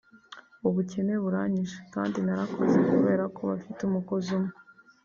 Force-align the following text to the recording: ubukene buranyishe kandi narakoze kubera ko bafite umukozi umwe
ubukene 0.67 1.13
buranyishe 1.23 1.79
kandi 1.93 2.17
narakoze 2.25 2.77
kubera 2.89 3.23
ko 3.35 3.41
bafite 3.51 3.79
umukozi 3.83 4.29
umwe 4.37 4.53